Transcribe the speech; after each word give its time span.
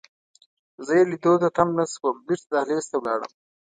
زه 0.85 0.91
یې 0.97 1.03
لیدو 1.11 1.33
ته 1.41 1.49
تم 1.55 1.69
نه 1.77 1.85
شوم، 1.93 2.15
بیرته 2.25 2.47
دهلېز 2.51 2.85
ته 2.91 2.95
ولاړم. 2.99 3.31